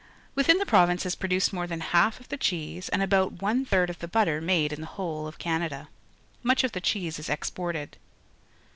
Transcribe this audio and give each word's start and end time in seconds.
Within 0.33 0.57
the 0.57 0.65
province 0.65 1.05
is 1.05 1.13
produced 1.13 1.53
more 1.53 1.67
than 1.67 1.79
half 1.79 2.19
of 2.19 2.29
the 2.29 2.35
cheese 2.37 2.89
and 2.89 3.03
about 3.03 3.39
one 3.43 3.63
third 3.65 3.87
of 3.87 3.99
the 3.99 4.07
butter 4.07 4.41
made 4.41 4.73
in 4.73 4.81
the 4.81 4.87
whole 4.97 5.27
of 5.27 5.37
Canada. 5.37 5.89
Much 6.41 6.63
of 6.63 6.71
the 6.71 6.81
cheese 6.81 7.19
is 7.19 7.29
exported. 7.29 7.97